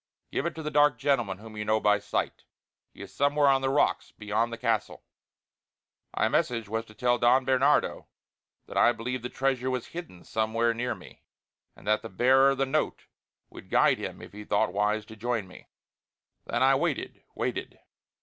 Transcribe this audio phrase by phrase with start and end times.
[0.31, 2.43] Give it to the dark gentleman whom you know by sight.
[2.91, 5.03] He is somewhere on the rocks beyond the Castle."
[6.17, 8.07] My message was to tell Don Bernardino
[8.65, 11.21] that I believed the treasure was hidden somewhere near me,
[11.75, 13.03] and that the bearer of the note
[13.51, 15.67] would guide him if he thought wise to join me.
[16.47, 17.79] Then I waited, waited.